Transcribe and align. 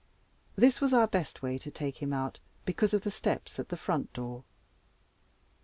This 0.55 0.81
was 0.81 0.95
our 0.95 1.05
best 1.05 1.43
way 1.43 1.59
to 1.59 1.69
take 1.69 2.01
him 2.01 2.11
out, 2.11 2.39
because 2.65 2.95
of 2.95 3.03
the 3.03 3.11
steps 3.11 3.59
at 3.59 3.69
the 3.69 3.77
front 3.77 4.11
door. 4.13 4.43